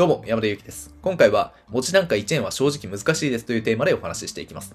[0.00, 0.94] どうも、山田ゆうきです。
[1.02, 4.74] 今回は、文字単価1円は正直難しいですというテーマでお話ししていきます。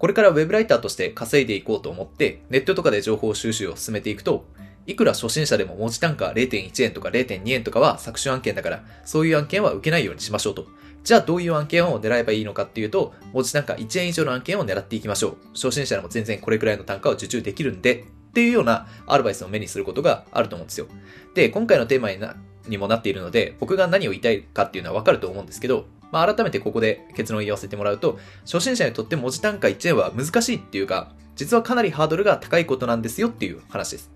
[0.00, 4.46] これから Web ライターとして稼いでいこうと思って、ネットとかで情報収集を進めていくと、
[4.88, 10.66] いくら初心者でも文字単価0.1円とか0.2円とかは搾取案件だから、そういう案件は受けないようにしましょうと。
[11.04, 15.36] じゃあどういう案件を狙えばいいのかっていうと、文字単価1円以上の案件を狙っていきましょう。
[15.54, 20.88] 初心者でも全然これくらいの単価を受注できるんで、っていうようなアドバイスを目にすることがあると思うんですよ。
[21.36, 22.34] で、今回のテーマにな
[22.66, 34.10] にもなっているので、僕が何を言いたいかっていうのはわかると思うんですけど、まあ、改めてここで結論を言わせてもらうと、初心者にとって文字単価1円は難しいっていうか、実はかなりハードルが高いことなんですよっていう話です。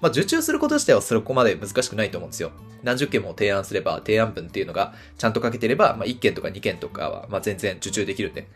[0.00, 2.52] まあ、受注すること自体はそこまで難しくないと思うんですよ。
[2.82, 8.48] 何十件も提案すれば、提案文っていうのがちゃんと書けてれば、まあ、1件とか2件とかは、ま、全然受注できるんで。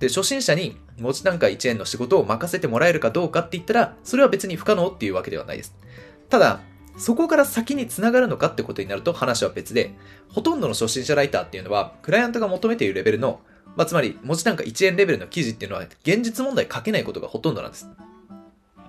[0.00, 5.74] で、初心者に文字単価1円の仕事を任せてもらえるかどうかって言ったら、それは別に不可能っていうわけではないです。
[6.28, 6.60] ただ、
[6.96, 9.94] そこから先に繋がるのかってことになると話は別で、
[10.28, 13.40] ほとんどの初心者ライターっていうのは、クライアントが求めているレベルの、
[13.76, 17.88] まあ、つまり文字単価1円レベルの記事っていうのは、現実問題書けないことがほとんどなんです。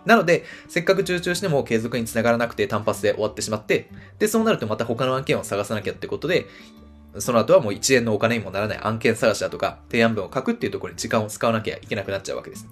[0.06, 6.48] なので、せっかく受注しても継続につながらなくて単発で終わってしまって、で、そうなるとまた他の案件を探さなきゃってことで、
[7.20, 12.68] その後はもう1円のお金にもならない案件探しだとか、提案文を書くっていうところに時間を使わなきゃいけなくなっちゃうわけです。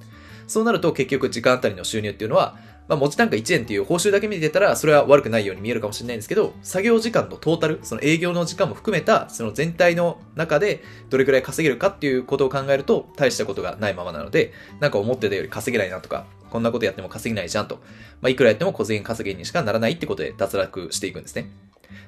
[0.48, 17.76] そうなると結局時間あたりの収入っていうのは、まあ、文字単価1円っていう報酬だけ見てたら、それは悪くないように見えるかもしれないんですけど、作業時間のトータル、その営業の時間も含めた、その全体の中でどれくらい稼げるかっていうことを考えると、大したことがないままなので、なんか思ってたより稼げないなとか、こんなことやっても稼げないじゃんと。
[18.22, 21.50] まあ、いくらやっても小銭稼ぎにしかならないってことで脱落していくんですね。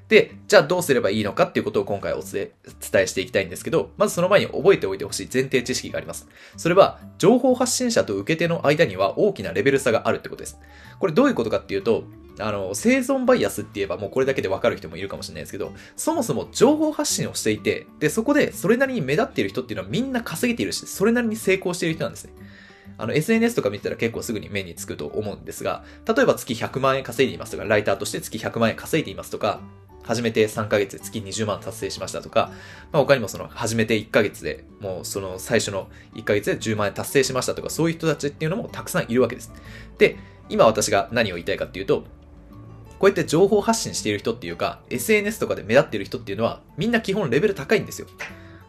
[0.09, 6.27] で、じゃあどうすればいいのかっていうことを今回お伝えしていきたいんですけど、まずその前に覚えておいてほしい前提知識があります。
[6.57, 10.59] それは、情報発信者と受け手の間には大きなレベル差があるってことです。
[10.99, 12.03] これどういうことかっていうと、
[12.39, 22.33] あの、生存バイアスって言えばもうこれだけでわかる人もいるかもしれないですけど、そもそも情報発信をしていて、で、そこでそれなりに目立っている人っていうのはみんな稼げているし、それなりに成功している人なんですね。
[22.97, 29.61] あの、SNS とか見てたら結構すぐに目につくと思うんですが、例えば月100万円稼いでいますとか、ライターとして月100万円稼いでいますとか、
[30.03, 32.51] 始めて3ヶ月で月20万達成しましたとか、
[32.91, 39.51] まあ、他にもその始めて1ヶ月でもうその最初の1ヶ月で10万円達成しましたとか、そういう人たちっていうのもたくさんいるわけです。
[39.97, 40.17] で、
[40.49, 42.03] 今私が何を言いたいかっていうと、
[42.99, 48.07] こうやって情報発信している人っていうか、SNS とかで目立っている人っていうのは、みんな基本レベル高いんですよ。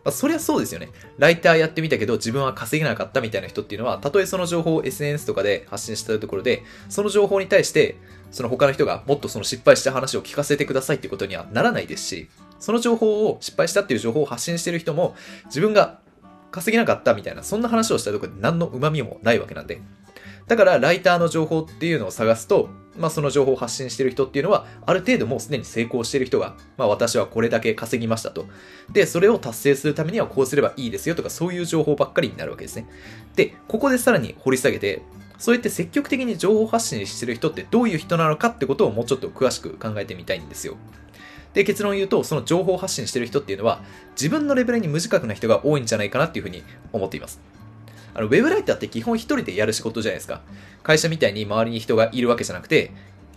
[0.04, 0.90] まあ、そりゃそうですよね。
[1.18, 7.96] ライターやってみたけど自分は稼げなかったみたいな人っていうのは、たとえその情報を SNS とかで発信したところで、その情報に対して、
[8.30, 12.28] その他の人がもっとその失敗した話を聞かせてくださいっていうことにはならないですし、
[12.60, 15.16] その情報を失敗したっていう情報を発信してる人も、
[15.46, 16.00] 自分が
[16.50, 19.80] 稼げなかったみたいな、そんな話をしたところで何の旨味もないわけなんで。
[20.46, 28.46] だから、ライターの情報っていうのを探すと、まあ、その情報を発信してる人っていうのは、ある程度もうすでに成功してる人が、まあ、私はこれだけ稼ぎましたと。
[28.92, 32.86] で、それを達成するためにはこうすればいいですよとか、そういう情報ばっかりになるわけですね。
[33.36, 35.02] で、ここでさらに掘り下げて、
[35.38, 40.76] そうやって積極的に情報発信してる人ってどういう人なのかってことをもうちょっと詳しく考えてみたいんですよ。
[41.54, 46.62] で、結論を言うと、その情報発信してる人っていうのは、自分のレベルに無自覚な人が多いんじゃないかなっていうふうに
[46.92, 47.40] 思っています。
[48.14, 50.40] あの、ウェブライターって基本一人でやる仕事じゃないですか。
[50.82, 52.92] 会社みたいに周りに人がいるわけじゃなくて、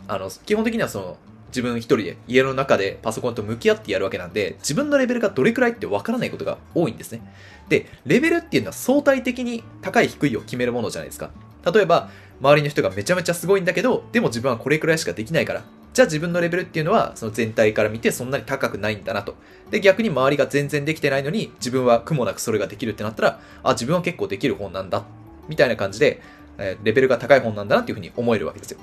[0.07, 1.17] あの、基本的にはその、
[1.49, 7.21] 自分一人で家の中でパソコンと向き合ってやるわけなんで、自分のレベルがどれくらいってわからないことが多いんですね。
[7.69, 11.31] で、レベルっていうのは相対的に高い低いを決めるものじゃないですか。
[11.71, 12.09] 例えば、
[12.41, 15.63] 周りの人がめちゃめちゃすごいんだけど、でも自分はこれくらいしかできないから、
[15.97, 19.33] じゃあ自分のレベルっていうのは、その全体から見てそんなに高くないんだなと。
[19.71, 25.05] で、逆に周りが全然できてないのに、自分は苦もなくそれができるってなったら、あ、自分は結構できる本なんだ。
[25.47, 26.21] みたいな感じで、
[26.59, 28.79] えレベルが高い本なんだなっていうふうに思えるわけですよ。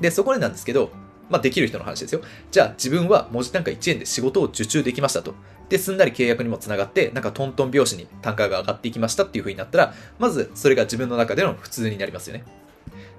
[0.00, 0.90] で、そこでなんですけど、
[1.30, 2.20] まあ、できる人の話ですよ。
[2.50, 5.36] じゃあ、自分は文字単価1円で仕事を受注できましたと。
[5.68, 12.44] で、すんなり契約にもつながって、なんかトントン拍子に単価が上がっていきましたっていう風になったら、まずそれが自分の中での普通になりますよね。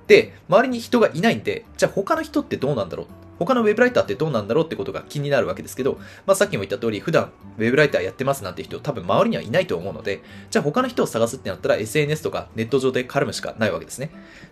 [0.10, 3.08] で、周りに人がいないんで、じゃあ他の人ってどうなんだろう？
[3.38, 14.10] 他のウェブライターってどうなんだろうってことが気になるわけですけど、まあ、さっきも言った通り、普段ウェブライターやってますなんて人多分周りにはいないと思うので、じゃあ他の人を探すってなったら SNS とかネット上で絡むしかないわけですね。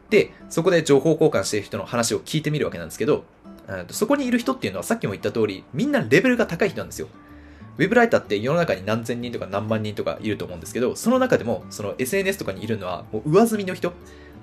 [0.10, 3.26] で、そこで情報交換してる人の話を聞いてみるわけなんですけど、
[3.90, 7.10] そこにいる人っていうのはさっきも言った通り、みんなレベルが高い人なんですよ。
[7.78, 13.94] ウェブライターって世の中に何千人とか何万人とかいると思うんですけど、その中でも、その SNS とかにいるのは、もう上積みの人、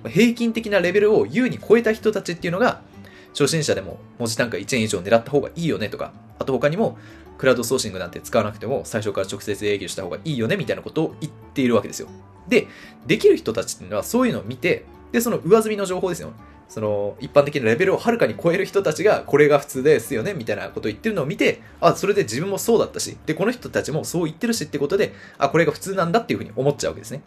[0.09, 2.83] 平均的なレベルを優に超えた人たちっていうのが、
[3.31, 6.99] 初心者でも文字単価1円以上狙った方がいいよねとか、あと他にも、
[7.37, 12.09] クラウドソーシングなんて使わなくても最初から直接営業した方がいいよねみたいなことを言っているわけですよ。
[12.49, 12.69] で、
[13.06, 16.33] できる人たちっていうのはそういうのを見て、で、その上積みの情報ですよ。
[16.69, 27.23] その一般的なレベルをはるかに超える人たちがこれが普通ですよねみたいなことを言ってるのを見てあそれで自分もそうだったしでこの人たちもそう言ってるしってことであこれが普通なんだっていうふうに思っちゃうわけですね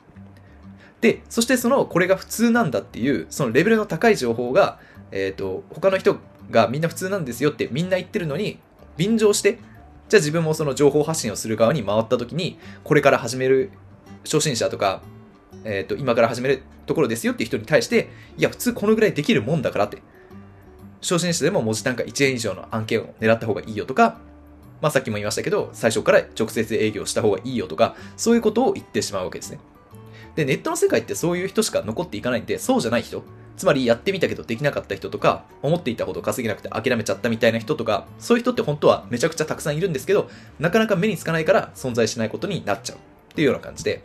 [1.01, 4.79] でそしてそのこれが普通なんだっていうそのレベルの高い情報が、
[5.11, 6.17] えーと、他の人
[6.49, 8.59] がみんな普通なんですよってみんな言ってるのに
[8.97, 9.59] 便乗して
[10.09, 13.71] じゃあ自分もその情報発信をする側に回った時にこれから始める
[14.23, 15.01] 初心者とか
[15.63, 20.01] えっ、ー、と、今から始めるところですよっていう人に対して、いや、普通このぐらいできるもんだからって。
[21.01, 24.19] 初心者でも文字単価1円以上の案件を狙った方がいいよとか、
[24.81, 29.59] まあさっきも言いましたけど、最初から直接営業した方がいいよとか、そういうことを言ってしまうわけですね。
[30.37, 33.23] で、ネットの世界ってそういう人しか残っていかないんで、そうじゃない人、
[33.57, 40.29] つまりやってみたけどできなかった人とか、思っていたほど稼げなくて諦めちゃったみたいな人とか、そういう人って本当はめちゃくちゃたくさんいるんですけど、
[40.59, 42.97] なかなか目につかないから存在しないことになっちゃう。
[42.97, 42.99] っ
[43.37, 44.03] ていうような感じで、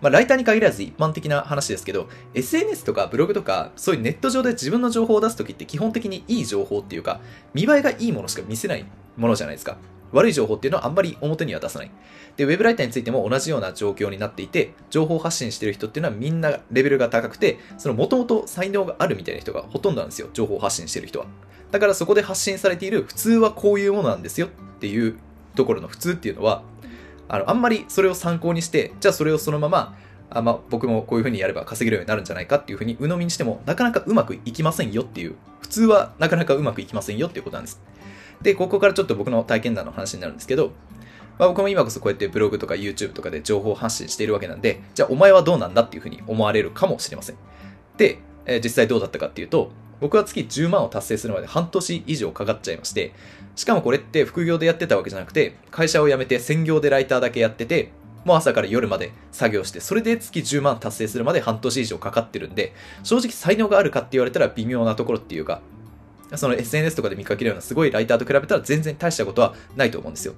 [0.00, 7.20] まあ、ライターに限らず一般的な話ですけど、SNS とかブログとか、そういうネット上で自分の情報を出すときって基本的にいい情報っていうか、
[7.54, 8.86] 見栄えがいいものしか見せない
[9.16, 9.78] ものじゃないですか。
[10.12, 11.90] 悪い情報っていうのはあんまり表には出さない。
[12.36, 20.28] で、ウェブライターについても同じような状況になっていて、情報発信してる人っていうのはみんなレベルが高くて、その元々才能があるみたいな人がほとんどなんですよ。
[20.32, 21.26] 情報発信してる人は。
[21.70, 25.18] だからそこで発信されている普通はこういうものなんですよっていう
[25.54, 26.62] ところの普通っていうのは、
[27.28, 29.96] あの、あんまりそれを参考にして、じゃあそれをそのまま、
[30.30, 37.80] あまあ、僕もこういう風にやれば稼げるようになるんじゃないかっていう風に鵜呑みにしても、なかなかうまくいきませんよっていう、普通はなかなかうまくいきませんよっていうことなんです。
[38.42, 40.72] で、ここからちょっと僕の体験談の話になるんですけど、
[41.38, 47.36] まあ、僕も今こそこうやってブログとか YouTube とかで情報発信しているわけなんで、じゃあお前はどうなんだっていう風に思われるかもしれません。
[47.96, 49.70] で、えー、実際どうだったかっていうと、
[50.00, 53.12] 僕は月10万を達成するまで半年以上かかっちゃいまして、
[53.56, 57.90] しかもこれって副業でやってたわけじゃなくて、会社を辞めて専業でライターだけやってて、
[58.24, 65.62] もう朝から夜まで作業して、それで月10万達成するまで半年以上かかってるんで、正直才能があるかって言われたら微妙なところっていうか、
[66.36, 70.34] その SNS とかで見かけるようなすごいライターと比べたら全然大したことはないと思うんですよ。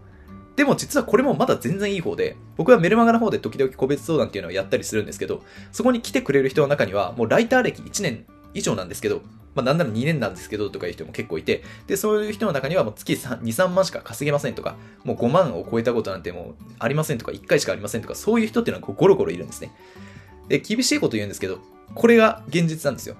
[0.56, 5.42] でも実はこれもまだ全然いい方で、僕はメルマガの方で時々個別相談っていうのをやったりするんですけど、
[5.72, 9.22] そこに来てくれる人の中には、もうライター歴1年以上なんですけど、
[9.54, 19.72] まあ、なんなら2年なんですけどとかいう人も結構いて、で、そういう人の中にはもう月2、3万しか稼げませんとか、もう5万を超えたことなんてもうありませんとか、1回しかありませんとか、そういう人っていうのはゴロゴロいるんですね。
[20.48, 21.58] で、厳しいこと言うんですけど、
[21.94, 23.16] これが現実なんですよ。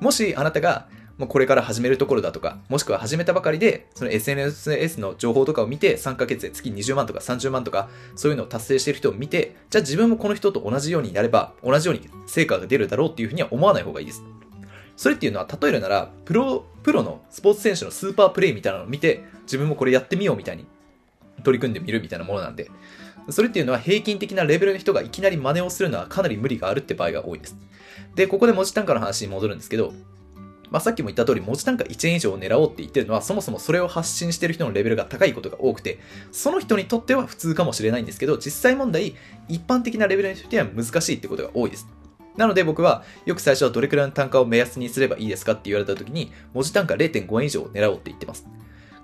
[0.00, 0.88] もしあなたが、
[1.18, 14.22] もうこれから始めるところだとか、もしくは始めたばかりで、その SNS の情報とかを見て、3ヶ月で月20万とか30万とか、そういうのを達成している人を見て、じゃあ自分もこの人と同じようになれば、同じように成果が出るだろうっていうふうには思わない方がいいです。
[14.96, 20.66] それっていうのは、例えるなら、プロ、プロのスポーツ選手のスーパープレイみたいなのを見て、自分もこれやってみようみたいに
[21.44, 22.70] 取り組んでみるみたいなものなんで、
[23.30, 27.56] それっていうのは平均的なレベルの人がいきなり真似をするのはかなり無理があるって場合が多いです。
[28.14, 29.92] で、ここで文字単価の話に戻るんですけど、
[30.70, 35.98] まあ、さっきも言った通り文字単価1円以上を狙おうって言ってるのはそもそもそれを発信してる人のレベルが高いことが多くて
[36.32, 39.14] その人にとっては普通かもしれないんですけど実際問題
[39.48, 41.86] 一般的なレベルの人には難しいってことが多いです
[42.36, 48.46] なので僕はよく最初はどれくらいの単価を目安にすればいいですかって言われた時に文字単価0.5円以上を狙おうって言ってます。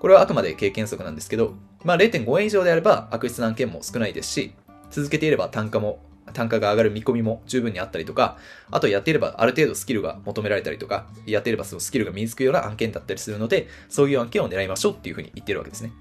[0.00, 1.54] これはあくまで経験則なんですけど、
[1.84, 4.54] まあ0.5円以上であれば悪質な案件も少ないですし、
[4.90, 6.00] 続けていれば単価も、
[6.32, 8.38] 単価が上がる見込みも十分にあったりとか、
[8.70, 15.92] あとやっていればある程度スキルが求められたりとか、やっていればそのスキルが身につくような案件だったりするので、そういう案件を狙いましょうっていうふうに言ってるわけですね。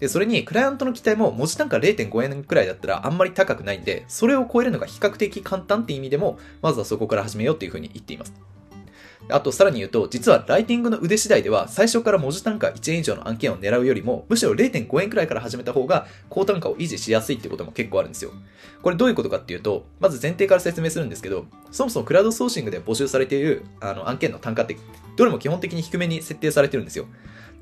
[0.00, 8.53] で、それに、クライアントの期待も文字単価0.5円くらいだったらあんまり高くないんで、それを超えるのが比較的簡単って意味でも、まずはそこから始めようっていうふうに言っています。
[9.30, 18.32] あと、さらに言うと、実はライティングの腕次第では、最初から文字単価1円以上の案件を狙うよりも、むしろ0.5円くらいから始めた方が、高単価を維持しやすいってことも結構あるんですよ。
[18.82, 24.76] これどういうことかっていうと、まず前提から説明するんですけど、そもそもクラウドソーシングで募集されているあの案件の単価って、
[25.16, 27.06] どれも基本的に低めに設定されてるんですよ。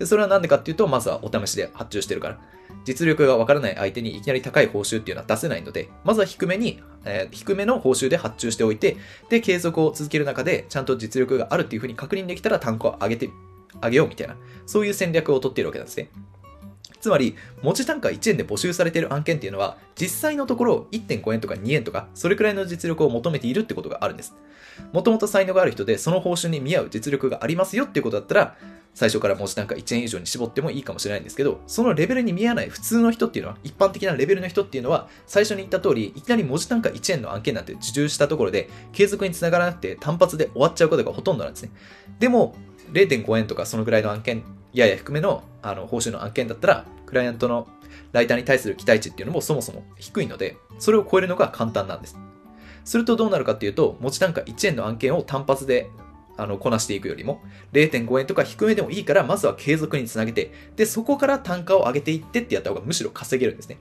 [0.02, 2.38] で、それはなんでかっていうと、まずはお試しで発注してるから。
[2.84, 8.96] 実力がわからない相手にいきなり高い報酬っていうのは出せないので、まずは低めに、えー、低めの報酬で発注しておいて、
[9.28, 13.30] で、継続を続ける中で、ちゃんと実力があるっていうふうに確認できたら単価を上げて、
[13.80, 14.34] 上げようみたいな、
[14.66, 16.08] そういう戦略を取っているわけなんですね。
[17.02, 24.36] つまり、文字単価1円で募集されている案件っていうのは、実際のところ1.5円とか2円とか、それくらいの実力を求めているってことがあるんです。
[24.92, 28.56] もともと才能がある人で、その報酬に見合う実力がありますよっていうことだったら、
[28.94, 41.72] 最初から文字単価1円以上に絞ってもいいかもしれないんですけど、そのレベルに見合わない普通の人っていうのは、一般的なレベルの人っていうのは、最初に言った通り、いきなり文字単価1円の案件なんて受注したところで、継続につながらなくて単発で終わっちゃうことがほとんどなんですね。
[42.20, 42.54] でも、
[42.92, 47.68] 0.5円とかそのぐらいの案件、やや低めのあの報酬の案件だったら、クライアントの
[48.12, 52.16] ライターに対する期待値っていうのもそもそも低いので、それを超えるのが簡単なんです。
[52.84, 55.90] するとどうなるかっていうと、持ち単価1円の案件を単発で
[56.36, 63.78] あの、こなしていくよりも、0.5円とか低めでもいいから、まずは継続につなげて、で、そこから単価を上げていってってやった方がむしろ稼げるんですね。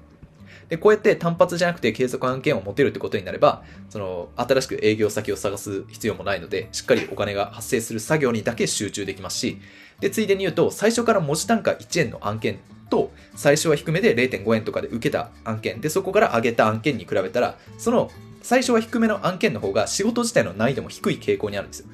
[0.70, 9.60] で、こうやって単発じゃなくて継続案件を持てるってことになれば、その、新しく営業先を探す必要もないので、しっかりお金が発生する作業にだけ集中できますし、
[10.02, 21.88] で、ついでに言うと、最初から文字単価1円の案件と、最初は低めで0.5円とかで受けた案件、で、そこから上げた案件に比べたら、その、最初は低めの案件の方が仕事自体の難易度も低い傾向にあるんですよ。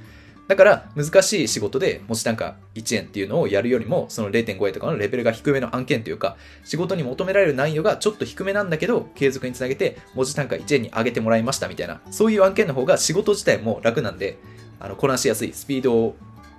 [0.48, 14.38] だから難しい仕事で文字単価1円っていうのをやるよりもその0.5円とかのレベルが低めの案件というか仕事に求められる難易度がちょっと低めなんだけど継続につなげて文字単価1円に上げてもらいましたみたいなそういう案件の方が仕事自体も楽なんで
[14.80, 16.16] あのこなしやすいスピードを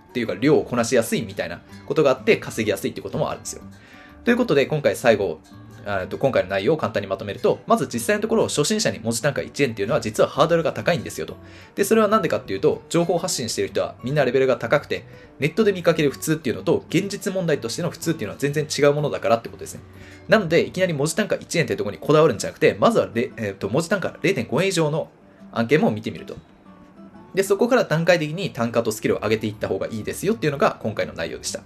[0.08, 3.62] っていうか量をこなしやすいみたいなことがあって稼ぎやすいっていうこともあるんですよ。
[4.24, 5.40] ということで今回最後
[6.08, 11.36] と今回の内容を簡単にまとめると、まず実際のところ初心者に文字単価1円っていうのは実はハードルが高いんですよと。
[11.76, 15.04] で、それはなんでかっていうと、情報発信してる人はみんなレベルが高くて、
[15.38, 19.80] ネットで見かける普通っていうのと、現実問題としての普通っていうのは全然違うものだからってことですね。
[20.28, 25.08] なので、いきなり文字単価1円っていうところにこだわるんじゃなくて、まずは、えー、と文字単価0.5円以上の
[25.52, 26.36] 案件も見てみると。
[27.35, 31.61] で、そこから段階的に単価とスキルを上げていった方がいいですよっていうのが今回の内容でした。